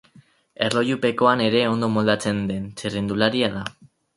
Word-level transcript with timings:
Erlojupekoan 0.67 1.45
ere 1.49 1.61
ondo 1.73 1.91
moldatzen 1.99 2.43
den 2.53 2.67
txirrindularia 2.81 3.53
da. 3.61 3.67